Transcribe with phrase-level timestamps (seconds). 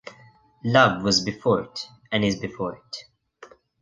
[0.63, 3.53] Love was before it, and is before it.